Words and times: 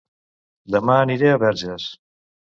Dema 0.75 0.95
aniré 1.03 1.31
a 1.35 1.37
Verges 1.45 1.87